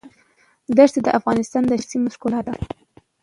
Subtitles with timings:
[0.77, 2.53] دښتې د افغانستان د شنو سیمو ښکلا ده.